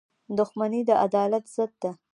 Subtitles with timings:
[0.37, 1.91] •دښمني د عدالت ضد ده.